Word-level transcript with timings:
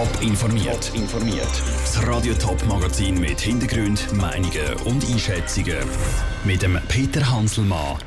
Top 0.00 0.22
informiert. 0.22 0.92
informiert. 0.94 1.62
Das 1.82 2.06
Radio 2.06 2.32
Top 2.32 2.64
Magazin 2.64 3.20
mit 3.20 3.38
Hintergrund, 3.38 4.10
Meinungen 4.14 4.72
und 4.86 5.04
Einschätzungen 5.04 5.76
mit 6.46 6.62
dem 6.62 6.78
Peter 6.88 7.30
Hanselmann. 7.30 7.98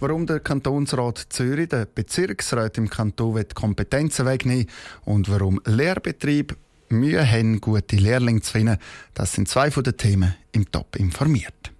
Warum 0.00 0.26
der 0.26 0.40
Kantonsrat 0.40 1.26
Zürich 1.28 1.68
den 1.68 1.86
Bezirksrat 1.94 2.78
im 2.78 2.88
Kanton 2.88 3.44
Kompetenzen 3.54 4.24
wegnehmen 4.24 4.70
und 5.04 5.30
warum 5.30 5.60
Lehrbetrieb 5.66 6.56
Mühe 6.88 7.30
haben, 7.30 7.60
gute 7.60 7.96
Lehrlinge 7.96 8.40
zu 8.40 8.52
finden, 8.52 8.78
das 9.12 9.34
sind 9.34 9.50
zwei 9.50 9.70
von 9.70 9.84
den 9.84 9.98
Themen 9.98 10.34
im 10.52 10.72
Top 10.72 10.96
informiert. 10.96 11.72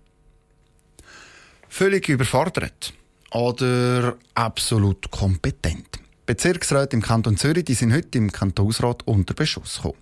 Völlig 1.70 2.06
überfordert 2.10 2.92
oder 3.30 4.18
absolut 4.34 5.10
kompetent. 5.10 6.01
Bezirksräte 6.26 6.96
im 6.96 7.02
Kanton 7.02 7.36
Zürich 7.36 7.64
die 7.64 7.74
sind 7.74 7.92
heute 7.92 8.18
im 8.18 8.30
Kantonsrat 8.30 9.06
unter 9.06 9.34
Beschuss 9.34 9.76
gekommen. 9.76 9.98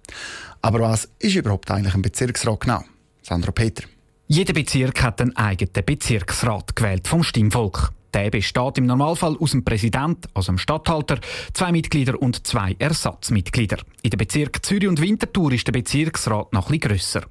Aber 0.63 0.81
was 0.81 1.09
ist 1.19 1.35
überhaupt 1.35 1.71
eigentlich 1.71 1.95
ein 1.95 2.03
Bezirksrat 2.03 2.61
genau? 2.61 2.85
Sandra 3.23 3.53
Peter. 3.53 3.85
Jeder 4.27 4.53
Bezirk 4.53 5.03
hat 5.03 5.21
einen 5.21 5.37
eigenen 5.37 5.85
Bezirksrat 5.85 6.77
gewählt 6.77 7.09
vom 7.09 7.23
Stimmvolk. 7.23 7.93
Der 8.15 8.31
besteht 8.31 8.79
im 8.79 8.87
Normalfall 8.87 9.37
aus 9.39 9.53
dem 9.53 9.65
Präsident, 9.65 10.27
also 10.35 10.53
dem 10.53 10.59
Stadthalter, 10.59 11.21
zwei 11.53 11.71
Mitglieder 11.71 12.21
und 12.21 12.47
zwei 12.47 12.75
Ersatzmitglieder. 12.79 13.79
In 14.03 14.11
den 14.11 14.19
Bezirken 14.19 14.63
Zürich 14.63 14.89
und 14.89 15.01
Winterthur 15.01 15.53
ist 15.53 15.67
der 15.67 15.73
Bezirksrat 15.73 16.53
noch 16.53 16.71
etwas 16.71 16.81
grösser. 16.81 17.23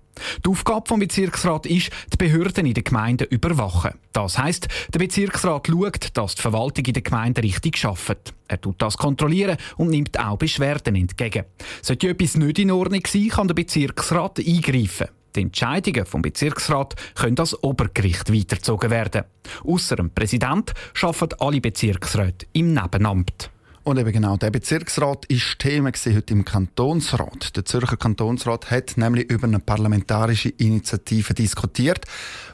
Die 0.45 0.49
Aufgabe 0.49 0.89
des 0.89 0.99
Bezirksrats 0.99 1.67
ist, 1.67 1.91
die 2.13 2.17
Behörden 2.17 2.65
in 2.65 2.73
den 2.73 2.83
Gemeinden 2.83 3.27
überwachen. 3.29 3.91
Das 4.13 4.38
heisst, 4.38 4.67
der 4.93 4.99
Bezirksrat 4.99 5.67
schaut, 5.67 6.09
dass 6.13 6.35
die 6.35 6.41
Verwaltung 6.41 6.85
in 6.85 6.93
den 6.93 7.03
Gemeinden 7.03 7.41
richtig 7.41 7.83
arbeitet. 7.85 8.33
Er 8.47 8.59
tut 8.59 8.81
das 8.81 8.97
kontrollieren 8.97 9.57
und 9.77 9.89
nimmt 9.89 10.19
auch 10.19 10.38
Beschwerden 10.38 10.95
entgegen. 10.95 11.45
Sollte 11.81 12.09
etwas 12.09 12.35
nicht 12.35 12.59
in 12.59 12.71
Ordnung 12.71 13.03
sein, 13.07 13.30
kann 13.30 13.47
der 13.47 13.55
Bezirksrat 13.55 14.39
eingreifen. 14.39 15.07
Die 15.35 15.41
Entscheidungen 15.41 16.05
vom 16.05 16.22
Bezirksrat 16.22 16.95
können 17.16 17.35
das 17.35 17.63
Obergericht 17.63 18.33
weitergezogen 18.33 18.89
werden. 18.89 19.23
Außer 19.63 19.95
dem 19.95 20.09
Präsident 20.09 20.73
arbeiten 21.02 21.39
alle 21.39 21.61
Bezirksräte 21.61 22.47
im 22.53 22.73
Nebenamt. 22.73 23.52
Und 23.83 23.97
eben 23.97 24.11
genau 24.11 24.38
der 24.38 24.52
Bezirksrat 24.52 25.25
ist 25.25 25.57
Thema 25.57 25.91
heute 25.91 26.33
im 26.33 26.45
Kantonsrat. 26.45 27.55
Der 27.55 27.66
Zürcher 27.66 27.97
Kantonsrat 27.97 28.69
hat 28.69 28.97
nämlich 28.97 29.30
über 29.31 29.47
eine 29.47 29.59
parlamentarische 29.59 30.50
Initiative 30.50 31.33
diskutiert, 31.33 32.05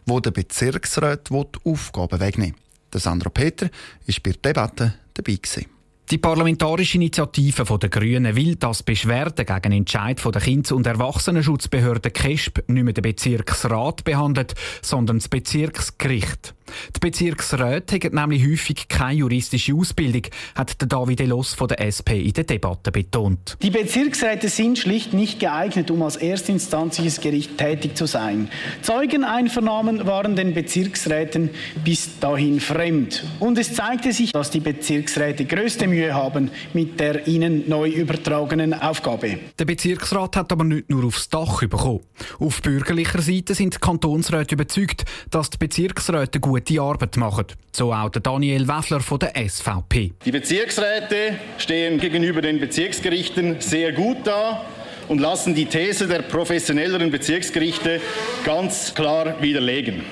wo 0.05 0.19
der 0.19 0.31
Bezirksrat 0.31 1.29
Aufgaben 1.31 2.19
wegnehmen 2.19 2.55
will. 2.91 3.01
Sandro 3.01 3.29
Peter 3.29 3.69
ist 4.05 4.23
bei 4.23 4.31
der 4.31 4.53
Debatte 4.53 4.93
dabei 5.13 5.33
gewesen. 5.33 5.74
Die 6.11 6.19
parlamentarische 6.19 6.97
Initiative 6.97 7.63
der 7.79 7.89
Grünen 7.89 8.35
will, 8.35 8.55
dass 8.57 8.83
Beschwerden 8.83 9.43
gegen 9.43 9.71
Entscheid 9.71 10.21
der 10.23 10.39
Kindes- 10.39 10.71
und 10.71 10.85
Erwachsenenschutzbehörde 10.85 12.11
KESP 12.11 12.63
nicht 12.67 12.83
mehr 12.83 12.93
den 12.93 13.01
Bezirksrat 13.01 14.03
behandelt, 14.03 14.53
sondern 14.83 15.17
das 15.17 15.29
Bezirksgericht. 15.29 16.53
Die 16.95 16.99
Bezirksräte 16.99 17.95
haben 17.95 18.15
nämlich 18.15 18.45
häufig 18.45 18.87
keine 18.87 19.19
juristische 19.19 19.73
Ausbildung, 19.73 20.23
hat 20.55 20.75
David 20.79 21.21
Elos 21.21 21.53
von 21.53 21.67
der 21.67 21.81
SP 21.85 22.21
in 22.21 22.33
der 22.33 22.43
Debatte 22.43 22.91
betont. 22.91 23.57
Die 23.61 23.69
Bezirksräte 23.69 24.49
sind 24.49 24.77
schlicht 24.77 25.13
nicht 25.13 25.39
geeignet, 25.39 25.91
um 25.91 26.01
als 26.01 26.15
erstinstanzliches 26.15 27.21
Gericht 27.21 27.57
tätig 27.57 27.97
zu 27.97 28.05
sein. 28.05 28.49
Zeugeneinvernahmen 28.81 30.05
waren 30.05 30.35
den 30.35 30.53
Bezirksräten 30.53 31.49
bis 31.83 32.19
dahin 32.19 32.59
fremd. 32.59 33.23
Und 33.39 33.57
es 33.57 33.73
zeigte 33.73 34.11
sich, 34.13 34.31
dass 34.31 34.51
die 34.51 34.59
Bezirksräte 34.59 35.45
größte 35.45 35.87
Mühe 35.87 36.13
haben 36.13 36.51
mit 36.73 36.99
der 36.99 37.27
ihnen 37.27 37.69
neu 37.69 37.89
übertragenen 37.89 38.73
Aufgabe. 38.73 39.39
Der 39.59 39.65
Bezirksrat 39.65 40.35
hat 40.37 40.51
aber 40.51 40.63
nicht 40.63 40.89
nur 40.89 41.05
aufs 41.05 41.29
Dach 41.29 41.59
bekommen. 41.59 42.01
Auf 42.39 42.61
bürgerlicher 42.61 43.21
Seite 43.21 43.53
sind 43.55 43.75
die 43.75 43.79
Kantonsräte 43.79 44.55
überzeugt, 44.55 45.05
dass 45.29 45.49
die 45.49 45.57
Bezirksräte 45.57 46.39
gut 46.39 46.54
gute 46.55 46.81
Arbeit 46.81 47.17
machen. 47.17 47.45
So 47.71 47.91
auch 47.93 48.09
der 48.09 48.21
Daniel 48.21 48.67
Weffler 48.67 49.01
von 49.01 49.19
der 49.19 49.33
SVP. 49.35 50.13
Die 50.23 50.31
Bezirksräte 50.31 51.35
stehen 51.57 51.99
gegenüber 51.99 52.41
den 52.41 52.59
Bezirksgerichten 52.59 53.57
sehr 53.59 53.91
gut 53.91 54.17
da 54.23 54.65
und 55.09 55.19
lassen 55.19 55.53
die 55.53 55.65
These 55.65 56.07
der 56.07 56.21
professionelleren 56.21 57.11
Bezirksgerichte 57.11 57.99
ganz 58.45 58.93
klar 58.93 59.41
widerlegen. 59.41 60.03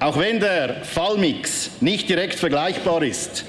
Auch 0.00 0.18
wenn 0.18 0.40
der 0.40 0.84
Fallmix 0.84 1.70
nicht 1.80 2.08
direkt 2.08 2.34
vergleichbar 2.34 3.02
ist, 3.02 3.44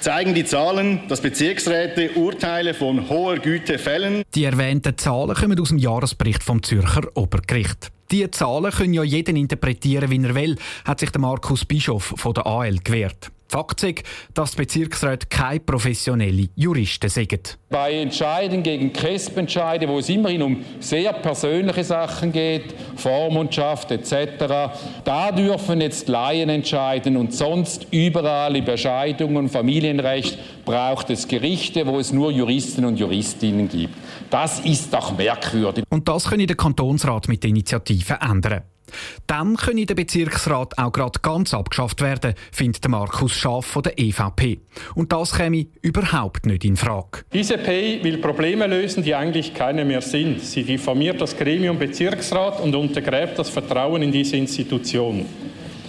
zeigen 0.00 0.34
die 0.34 0.44
Zahlen, 0.44 1.00
dass 1.08 1.20
Bezirksräte 1.20 2.10
Urteile 2.12 2.74
von 2.74 3.08
hoher 3.08 3.38
Güte 3.38 3.78
fällen. 3.78 4.22
Die 4.34 4.44
erwähnten 4.44 4.98
Zahlen 4.98 5.34
kommen 5.34 5.58
aus 5.58 5.68
dem 5.68 5.78
Jahresbericht 5.78 6.42
vom 6.42 6.62
Zürcher 6.62 7.02
Obergericht. 7.14 7.90
Die 8.10 8.30
Zahlen 8.30 8.70
können 8.70 8.94
ja 8.94 9.02
jeden 9.02 9.36
interpretieren, 9.36 10.10
wie 10.10 10.22
er 10.22 10.34
will, 10.34 10.56
hat 10.84 11.00
sich 11.00 11.10
der 11.10 11.20
Markus 11.20 11.64
Bischof 11.64 12.14
von 12.16 12.34
der 12.34 12.46
AL 12.46 12.76
gewehrt. 12.78 13.30
Fakt 13.48 13.82
ist, 13.82 14.02
dass 14.32 14.52
die 14.52 14.58
Bezirksräte 14.58 15.26
keine 15.28 15.60
professionellen 15.60 16.48
Juristen 16.56 17.08
sind. 17.08 17.58
Bei 17.68 17.92
Entscheiden 17.92 18.62
gegen 18.62 18.92
CRESP-Entscheide, 18.92 19.88
wo 19.88 19.98
es 19.98 20.08
immerhin 20.08 20.42
um 20.42 20.64
sehr 20.80 21.12
persönliche 21.12 21.84
Sachen 21.84 22.32
geht, 22.32 22.74
Vormundschaft 22.96 23.90
etc., 23.90 24.72
da 25.04 25.32
dürfen 25.32 25.80
jetzt 25.80 26.08
Laien 26.08 26.48
entscheiden 26.48 27.16
und 27.16 27.34
sonst 27.34 27.86
überall 27.90 28.56
in 28.56 28.64
Bescheidungen 28.64 29.36
und 29.36 29.48
Familienrecht 29.48 30.38
braucht 30.64 31.10
es 31.10 31.28
Gerichte, 31.28 31.86
wo 31.86 31.98
es 31.98 32.12
nur 32.12 32.30
Juristen 32.30 32.84
und 32.84 32.98
Juristinnen 32.98 33.68
gibt. 33.68 33.94
Das 34.30 34.60
ist 34.60 34.92
doch 34.92 35.16
merkwürdig. 35.16 35.84
Und 35.90 36.08
das 36.08 36.24
können 36.28 36.46
der 36.46 36.56
Kantonsrat 36.56 37.28
mit 37.28 37.42
der 37.42 37.50
Initiative 37.50 38.18
ändern. 38.20 38.62
Dann 39.26 39.56
könne 39.56 39.86
der 39.86 39.94
Bezirksrat 39.94 40.78
auch 40.78 40.92
gerade 40.92 41.18
ganz 41.22 41.54
abgeschafft 41.54 42.02
werden, 42.02 42.34
findet 42.52 42.86
Markus 42.88 43.32
Schaaf 43.32 43.64
von 43.64 43.82
der 43.82 43.98
EVP. 43.98 44.60
Und 44.94 45.12
das 45.12 45.36
käme 45.36 45.66
überhaupt 45.80 46.46
nicht 46.46 46.64
in 46.64 46.76
Frage. 46.76 47.24
Diese 47.32 47.56
Pay 47.56 48.04
will 48.04 48.18
Probleme 48.18 48.66
lösen, 48.66 49.02
die 49.02 49.14
eigentlich 49.14 49.54
keine 49.54 49.84
mehr 49.84 50.02
sind. 50.02 50.40
Sie 50.40 50.62
diffamiert 50.62 51.20
das 51.20 51.36
Gremium 51.36 51.78
Bezirksrat 51.78 52.60
und 52.60 52.74
untergräbt 52.74 53.38
das 53.38 53.48
Vertrauen 53.48 54.02
in 54.02 54.12
diese 54.12 54.36
Institution. 54.36 55.24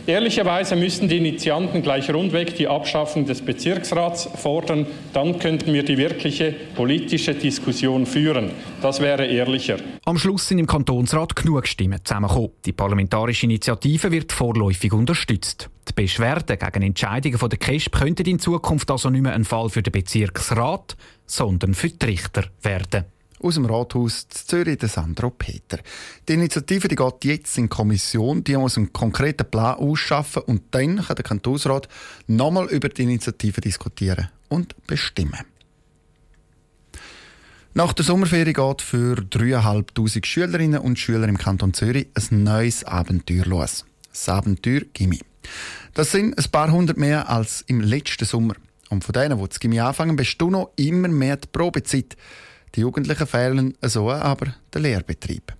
Ehrlicherweise 0.07 0.75
müssten 0.75 1.07
die 1.07 1.17
Initianten 1.17 1.81
gleich 1.81 2.13
rundweg 2.13 2.55
die 2.55 2.67
Abschaffung 2.67 3.25
des 3.25 3.41
Bezirksrats 3.41 4.29
fordern. 4.35 4.85
Dann 5.13 5.39
könnten 5.39 5.73
wir 5.73 5.83
die 5.83 5.97
wirkliche 5.97 6.53
politische 6.75 7.33
Diskussion 7.33 8.05
führen. 8.05 8.51
Das 8.83 9.01
wäre 9.01 9.25
ehrlicher. 9.25 9.77
Am 10.05 10.19
Schluss 10.19 10.47
sind 10.47 10.59
im 10.59 10.67
Kantonsrat 10.67 11.35
genug 11.35 11.67
Stimmen 11.67 11.99
zusammengekommen. 12.03 12.51
Die 12.65 12.71
parlamentarische 12.71 13.47
Initiative 13.47 14.11
wird 14.11 14.31
vorläufig 14.31 14.93
unterstützt. 14.93 15.71
Die 15.89 15.93
Beschwerden 15.93 16.59
gegen 16.59 16.83
Entscheidungen 16.83 17.39
der 17.39 17.57
KESP 17.57 17.97
könnten 17.97 18.27
in 18.27 18.39
Zukunft 18.39 18.91
also 18.91 19.09
nicht 19.09 19.21
mehr 19.21 19.33
ein 19.33 19.43
Fall 19.43 19.69
für 19.69 19.81
den 19.81 19.91
Bezirksrat, 19.91 20.95
sondern 21.25 21.73
für 21.73 21.89
die 21.89 22.05
Richter 22.05 22.43
werden. 22.61 23.05
Aus 23.41 23.55
dem 23.55 23.65
Rathaus 23.65 24.27
Zürich, 24.29 24.77
der 24.77 24.89
Sandro 24.89 25.29
Peter. 25.29 25.79
Die 26.27 26.33
Initiative 26.33 26.87
die 26.87 26.95
geht 26.95 27.25
jetzt 27.25 27.57
in 27.57 27.67
Kommission. 27.67 28.43
Die 28.43 28.55
muss 28.55 28.77
einen 28.77 28.93
konkreten 28.93 29.49
Plan 29.49 29.75
ausschaffen 29.75 30.43
und 30.43 30.63
dann 30.71 31.03
kann 31.03 31.15
der 31.15 31.25
Kantonsrat 31.25 31.89
nochmal 32.27 32.67
über 32.67 32.87
die 32.89 33.03
Initiative 33.03 33.59
diskutieren 33.59 34.29
und 34.47 34.75
bestimmen. 34.87 35.41
Nach 37.73 37.91
der 37.91 38.05
Sommerferie 38.05 38.53
geht 38.53 38.81
für 38.81 39.15
3'500 39.17 40.25
Schülerinnen 40.25 40.79
und 40.79 40.97
Schüler 40.97 41.27
im 41.27 41.37
Kanton 41.37 41.73
Zürich 41.73 42.07
ein 42.13 42.43
neues 42.43 42.85
Abenteuer 42.85 43.43
los. 43.43 43.83
Das 44.11 44.29
Abenteuer 44.29 44.83
Gimmi. 44.93 45.19
Das 45.93 46.11
sind 46.11 46.37
ein 46.37 46.51
paar 46.51 46.71
hundert 46.71 46.95
mehr 46.95 47.29
als 47.29 47.65
im 47.67 47.81
letzten 47.81 48.23
Sommer. 48.23 48.55
Und 48.89 49.03
von 49.03 49.11
denen, 49.11 49.37
die 49.37 49.49
das 49.49 49.59
Gimmi 49.59 49.81
anfangen, 49.81 50.15
bestimmt 50.15 50.51
noch 50.51 50.71
immer 50.77 51.09
mehr 51.09 51.35
die 51.35 51.49
Probezeit. 51.51 52.15
Die 52.75 52.81
Jugendlichen 52.81 53.25
fehlen 53.25 53.77
so 53.81 54.11
aber 54.11 54.53
der 54.73 54.81
Lehrbetrieb. 54.81 55.53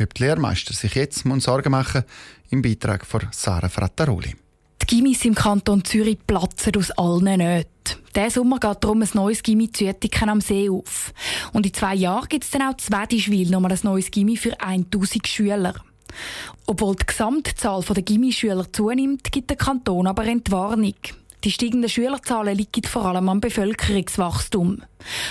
Ob 0.00 0.14
die 0.14 0.22
Lehrmeister 0.22 0.72
sich 0.72 0.94
jetzt 0.94 1.24
Sorgen 1.38 1.72
machen 1.72 2.04
im 2.50 2.62
Beitrag 2.62 3.04
von 3.04 3.22
Sarah 3.32 3.68
Frattaroli. 3.68 4.36
Die 4.82 4.86
Gimmis 4.86 5.24
im 5.24 5.34
Kanton 5.34 5.84
Zürich 5.84 6.18
platzen 6.26 6.76
aus 6.76 6.92
allen 6.92 7.38
Nöten. 7.38 7.66
Diesen 8.14 8.30
Sommer 8.30 8.58
geht 8.60 8.78
darum 8.82 9.02
ein 9.02 9.08
neues 9.14 9.42
Gimmi 9.42 9.70
zu 9.70 9.84
Ettiken 9.84 10.28
am 10.28 10.40
See 10.40 10.70
auf. 10.70 11.12
Und 11.52 11.66
in 11.66 11.74
zwei 11.74 11.96
Jahren 11.96 12.28
gibt 12.28 12.44
es 12.44 12.50
dann 12.50 12.62
auch 12.62 12.76
zu 12.76 12.92
Wedischwil 12.92 13.50
nochmal 13.50 13.72
ein 13.72 13.78
neues 13.82 14.10
Gimmi 14.10 14.36
für 14.36 14.58
1000 14.60 15.26
Schüler. 15.26 15.74
Obwohl 16.66 16.96
die 16.96 17.06
Gesamtzahl 17.06 17.82
der 17.82 18.02
Gimmischüler 18.02 18.72
zunimmt, 18.72 19.30
gibt 19.30 19.50
der 19.50 19.56
Kanton 19.56 20.06
aber 20.06 20.24
Entwarnung. 20.24 20.94
Die 21.44 21.50
steigenden 21.50 21.88
Schülerzahlen 21.88 22.54
liegen 22.54 22.84
vor 22.84 23.06
allem 23.06 23.30
am 23.30 23.40
Bevölkerungswachstum. 23.40 24.82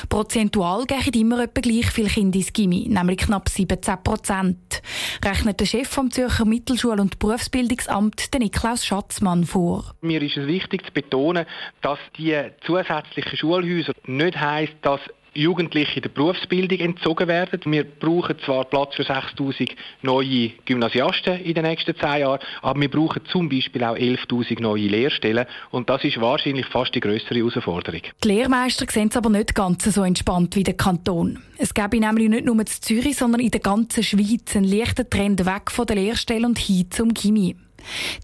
Prozentual 0.10 0.86
gehen 0.86 1.14
immer 1.14 1.44
etwa 1.44 1.62
gleich 1.62 1.92
viele 1.92 2.10
Kinder 2.10 2.40
ins 2.40 2.52
Gimmi, 2.52 2.88
nämlich 2.90 3.18
knapp 3.18 3.48
17 3.48 4.04
Prozent, 4.04 4.82
rechnet 5.24 5.60
der 5.60 5.68
Chef 5.68 5.88
vom 5.88 6.10
Zürcher 6.10 6.46
Mittelschul- 6.46 7.00
und 7.00 7.20
Berufsbildungsamt, 7.20 8.30
Niklaus 8.40 8.86
Schatzmann, 8.86 9.44
vor. 9.44 9.94
Mir 10.02 10.22
ist 10.24 10.38
es 10.38 10.48
wichtig 10.48 10.84
zu 10.88 10.92
betonen, 10.94 11.46
dass 11.82 12.00
die 12.18 12.36
zusätzlichen 12.66 13.38
Schulhäuser 13.38 13.94
nicht 14.08 14.40
heisst, 14.40 14.74
dass 14.82 15.02
Jugendliche 15.40 15.96
in 15.96 16.02
der 16.02 16.10
Berufsbildung 16.10 16.80
entzogen 16.80 17.28
werden. 17.28 17.60
Wir 17.66 17.84
brauchen 17.84 18.38
zwar 18.46 18.66
Platz 18.66 18.96
für 18.96 19.04
6000 19.04 19.72
neue 20.02 20.50
Gymnasiasten 20.66 21.42
in 21.42 21.54
den 21.54 21.64
nächsten 21.64 21.96
zehn 21.96 22.20
Jahren, 22.20 22.40
aber 22.62 22.80
wir 22.80 22.90
brauchen 22.90 23.22
zum 23.26 23.50
Beispiel 23.50 23.84
auch 23.84 23.96
11.000 23.96 24.62
neue 24.62 24.88
Lehrstellen 24.88 25.46
und 25.72 25.90
das 25.90 26.04
ist 26.04 26.20
wahrscheinlich 26.20 26.66
fast 26.68 26.94
die 26.96 27.00
größere 27.00 27.36
Herausforderung. 27.36 28.02
Die 28.24 28.28
Lehrmeister 28.28 28.86
sehen 28.90 29.10
es 29.10 29.18
aber 29.18 29.30
nicht 29.30 29.56
ganz 29.56 29.84
so 29.86 30.04
entspannt 30.04 30.56
wie 30.56 30.64
der 30.64 30.76
Kanton. 30.76 31.40
Es 31.58 31.74
gäbe 31.74 32.00
nämlich 32.00 32.30
nicht 32.30 32.46
nur 32.46 32.60
in 32.60 32.66
Zürich, 32.66 33.18
sondern 33.18 33.42
in 33.42 33.52
der 33.52 33.62
ganzen 33.62 34.04
Schweiz 34.04 34.56
einen 34.56 34.66
leichten 34.66 35.10
Trend 35.10 35.46
weg 35.46 35.72
von 35.72 35.86
der 35.86 35.96
Lehrstelle 35.96 36.46
und 36.46 36.58
hin 36.60 36.90
zum 36.92 37.14
Chemie. 37.14 37.56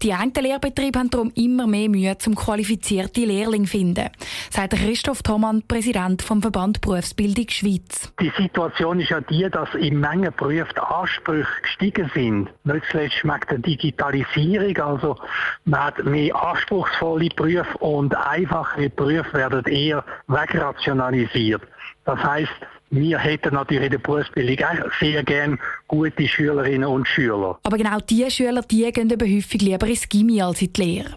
Die 0.02 0.12
einen 0.12 0.32
Lehrbetriebe 0.32 0.98
haben 0.98 1.10
darum 1.10 1.32
immer 1.34 1.66
mehr 1.66 1.88
Mühe, 1.88 2.18
zum 2.18 2.34
qualifizierte 2.34 3.22
Lehrling 3.22 3.64
zu 3.64 3.70
finden, 3.70 4.08
sagt 4.50 4.74
Christoph 4.74 5.22
Thomann, 5.22 5.62
Präsident 5.66 6.22
vom 6.22 6.42
Verband 6.42 6.80
Berufsbildung 6.80 7.48
Schweiz. 7.48 8.12
Die 8.20 8.32
Situation 8.36 9.00
ist 9.00 9.10
ja 9.10 9.20
die, 9.20 9.48
dass 9.50 9.72
in 9.74 10.00
Mengen 10.00 10.32
Berufen 10.36 10.72
die 10.74 10.80
Ansprüche 10.80 11.62
gestiegen 11.62 12.10
sind. 12.14 12.50
Nicht 12.64 12.86
zuletzt 12.90 13.14
schmeckt 13.14 13.50
der 13.50 13.58
Digitalisierung, 13.58 14.76
also 14.78 15.16
man 15.64 15.84
hat 15.84 16.04
mehr 16.04 16.34
anspruchsvolle 16.34 17.28
Berufe 17.34 17.78
und 17.78 18.14
einfachere 18.14 18.90
Berufe 18.90 19.32
werden 19.32 19.64
eher 19.66 20.04
wegrationalisiert. 20.26 21.62
Das 22.04 22.22
heißt, 22.22 22.52
wir 22.90 23.18
hätten 23.18 23.54
natürlich 23.54 23.84
in 23.84 23.90
der 23.90 23.98
Berufsbildung 23.98 24.64
auch 24.64 24.92
sehr 25.00 25.22
gerne 25.24 25.58
gute 25.88 26.28
Schülerinnen 26.28 26.88
und 26.88 27.06
Schüler. 27.08 27.58
Aber 27.62 27.76
genau 27.76 27.98
diese 28.00 28.30
Schüler 28.30 28.62
die 28.62 28.90
gehen 28.92 29.10
eben 29.10 29.36
häufig 29.36 29.60
lieber 29.60 29.86
ins 29.86 30.08
Gimmi 30.08 30.40
als 30.40 30.62
in 30.62 30.72
die 30.72 30.82
Lehre. 30.82 31.16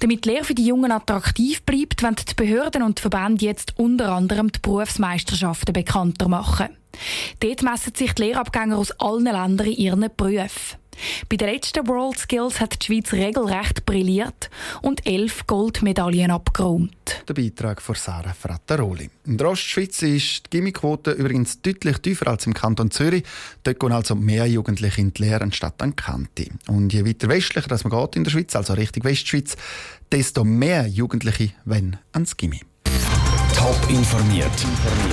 Damit 0.00 0.24
die 0.24 0.30
Lehre 0.30 0.44
für 0.44 0.54
die 0.54 0.66
Jungen 0.66 0.92
attraktiv 0.92 1.62
bleibt, 1.62 2.02
wollen 2.02 2.16
die 2.16 2.34
Behörden 2.34 2.82
und 2.82 2.98
die 2.98 3.02
Verbände 3.02 3.44
jetzt 3.44 3.78
unter 3.78 4.12
anderem 4.12 4.52
die 4.52 4.60
Berufsmeisterschaften 4.60 5.72
bekannter 5.72 6.28
machen. 6.28 6.68
Dort 7.40 7.62
messen 7.62 7.94
sich 7.94 8.12
die 8.14 8.22
Lehrabgänger 8.22 8.78
aus 8.78 8.92
allen 9.00 9.24
Ländern 9.24 9.66
in 9.66 9.74
ihren 9.74 10.10
Berufen. 10.16 10.78
Bei 11.28 11.36
den 11.36 11.48
letzten 11.48 11.86
World 11.86 12.18
Skills 12.18 12.60
hat 12.60 12.82
die 12.82 12.86
Schweiz 12.86 13.12
regelrecht 13.12 13.86
brilliert 13.86 14.50
und 14.82 15.06
elf 15.06 15.46
Goldmedaillen 15.46 16.32
abgeräumt. 16.32 16.92
Der 17.28 17.34
Beitrag 17.34 17.82
von 17.82 17.94
Sarah 17.94 18.32
Frattaroli. 18.32 19.10
In 19.26 19.36
der 19.36 19.50
Ostschweiz 19.50 20.00
ist 20.00 20.46
die 20.46 20.50
Gimmiquote 20.50 21.10
übrigens 21.10 21.60
deutlich 21.60 21.98
tiefer 21.98 22.28
als 22.28 22.46
im 22.46 22.54
Kanton 22.54 22.90
Zürich. 22.90 23.22
Dort 23.64 23.78
gehen 23.78 23.92
also 23.92 24.14
mehr 24.14 24.46
Jugendliche 24.46 25.02
in 25.02 25.12
die 25.12 25.24
Lehre 25.24 25.42
anstatt 25.42 25.82
an 25.82 25.94
Kante. 25.94 26.46
Und 26.68 26.90
je 26.90 27.04
weiter 27.04 27.28
westlicher 27.28 27.68
das 27.68 27.84
man 27.84 27.92
geht 27.92 28.16
in 28.16 28.24
der 28.24 28.30
Schweiz, 28.30 28.56
also 28.56 28.72
Richtung 28.72 29.04
Westschweiz, 29.04 29.58
desto 30.10 30.42
mehr 30.42 30.86
Jugendliche 30.86 31.50
wollen 31.66 31.98
ans 32.12 32.34
Gimmi. 32.34 32.62
Top 33.54 33.78
informiert, 33.90 34.50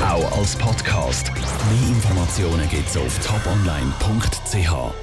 auch 0.02 0.38
als 0.38 0.56
Podcast. 0.56 1.34
Mehr 1.34 1.90
Informationen 1.90 2.70
gibt 2.70 2.88
es 2.88 2.96
auf 2.96 3.20
toponline.ch. 3.28 4.96